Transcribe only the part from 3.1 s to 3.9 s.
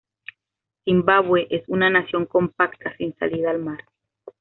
salida al mar.